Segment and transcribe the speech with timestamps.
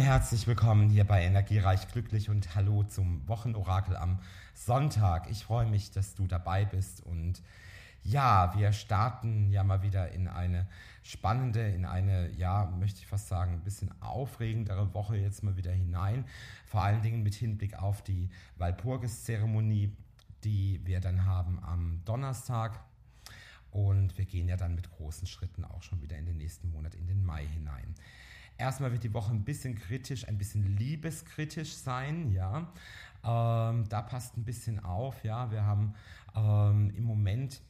[0.00, 4.18] herzlich willkommen hier bei Energiereich Glücklich und hallo zum Wochenorakel am
[4.54, 5.30] Sonntag.
[5.30, 7.40] Ich freue mich, dass du dabei bist und
[8.02, 10.66] ja, wir starten ja mal wieder in eine
[11.04, 15.70] spannende, in eine, ja, möchte ich fast sagen, ein bisschen aufregendere Woche jetzt mal wieder
[15.70, 16.24] hinein.
[16.66, 19.96] Vor allen Dingen mit Hinblick auf die Walpurgis-Zeremonie,
[20.42, 22.80] die wir dann haben am Donnerstag.
[23.70, 26.96] Und wir gehen ja dann mit großen Schritten auch schon wieder in den nächsten Monat,
[26.96, 27.91] in den Mai hinein.
[28.58, 32.72] Erstmal wird die Woche ein bisschen kritisch, ein bisschen liebeskritisch sein, ja.
[33.24, 35.50] Ähm, da passt ein bisschen auf, ja.
[35.50, 35.94] Wir haben
[36.34, 37.60] ähm, im Moment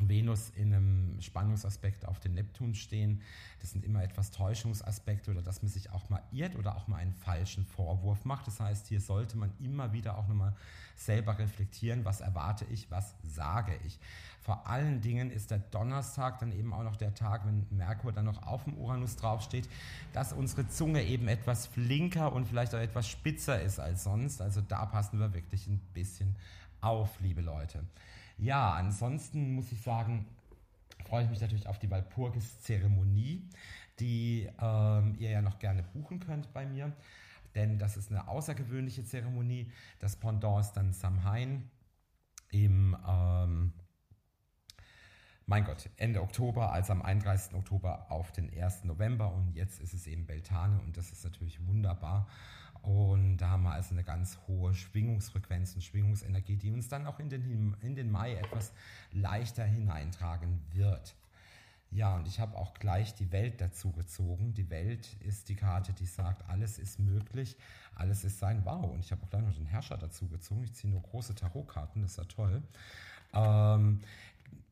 [0.00, 3.20] Venus in einem Spannungsaspekt auf den Neptun stehen.
[3.60, 6.96] Das sind immer etwas Täuschungsaspekte oder dass man sich auch mal irrt oder auch mal
[6.96, 8.46] einen falschen Vorwurf macht.
[8.46, 10.54] Das heißt, hier sollte man immer wieder auch nochmal
[10.96, 13.98] selber reflektieren, was erwarte ich, was sage ich.
[14.40, 18.24] Vor allen Dingen ist der Donnerstag dann eben auch noch der Tag, wenn Merkur dann
[18.24, 19.68] noch auf dem Uranus draufsteht,
[20.12, 24.40] dass unsere Zunge eben etwas flinker und vielleicht auch etwas spitzer ist als sonst.
[24.42, 26.34] Also da passen wir wirklich ein bisschen
[26.80, 27.84] auf, liebe Leute.
[28.42, 30.26] Ja, ansonsten muss ich sagen,
[31.06, 33.48] freue ich mich natürlich auf die Walpurgis-Zeremonie,
[34.00, 36.92] die ähm, ihr ja noch gerne buchen könnt bei mir.
[37.54, 39.70] Denn das ist eine außergewöhnliche Zeremonie.
[40.00, 41.70] Das Pendant ist dann Samhain
[42.50, 43.74] im, ähm,
[45.46, 47.54] mein Gott, Ende Oktober, also am 31.
[47.54, 48.82] Oktober auf den 1.
[48.82, 49.32] November.
[49.32, 52.26] Und jetzt ist es eben Beltane und das ist natürlich wunderbar.
[52.82, 57.20] Und da haben wir also eine ganz hohe Schwingungsfrequenz und Schwingungsenergie, die uns dann auch
[57.20, 58.72] in den, in den Mai etwas
[59.12, 61.14] leichter hineintragen wird.
[61.92, 64.54] Ja, und ich habe auch gleich die Welt dazu gezogen.
[64.54, 67.56] Die Welt ist die Karte, die sagt, alles ist möglich,
[67.94, 68.90] alles ist sein Wow.
[68.92, 70.64] Und ich habe auch gleich noch den Herrscher dazu gezogen.
[70.64, 72.62] Ich ziehe nur große Tarotkarten, das ist ja toll.
[73.34, 74.00] Ähm,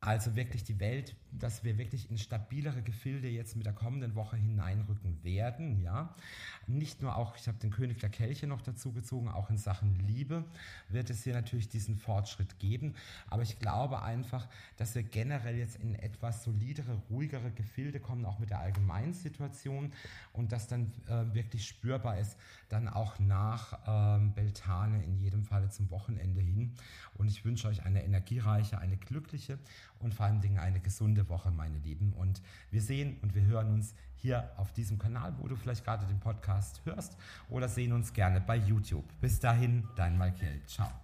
[0.00, 4.36] also wirklich die Welt, dass wir wirklich in stabilere Gefilde jetzt mit der kommenden Woche
[4.36, 6.14] hineinrücken werden, ja.
[6.66, 9.96] Nicht nur auch, ich habe den König der Kelche noch dazu gezogen, auch in Sachen
[10.06, 10.44] Liebe
[10.88, 12.94] wird es hier natürlich diesen Fortschritt geben.
[13.28, 18.38] Aber ich glaube einfach, dass wir generell jetzt in etwas solidere, ruhigere Gefilde kommen, auch
[18.38, 19.92] mit der allgemeinen Situation
[20.32, 22.36] und dass dann äh, wirklich spürbar ist,
[22.68, 26.74] dann auch nach ähm, Beltane in jedem Falle zum Wochenende hin.
[27.14, 29.58] Und ich wünsche euch eine energiereiche, eine glückliche
[29.98, 32.12] und vor allen Dingen eine gesunde Woche, meine Lieben.
[32.12, 36.06] Und wir sehen und wir hören uns hier auf diesem Kanal, wo du vielleicht gerade
[36.06, 37.16] den Podcast hörst,
[37.48, 39.04] oder sehen uns gerne bei YouTube.
[39.20, 40.62] Bis dahin, dein Michael.
[40.66, 41.01] Ciao.